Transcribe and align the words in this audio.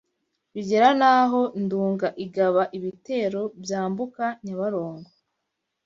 Bigera 0.53 0.89
naho 1.01 1.41
Nduga 1.63 2.07
igaba 2.25 2.63
ibitero 2.77 3.41
byambuka 3.63 4.23
Nyabarongo 4.45 5.09